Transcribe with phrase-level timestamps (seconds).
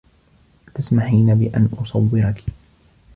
[0.67, 2.43] أتسمحين بأن أصوّركِ؟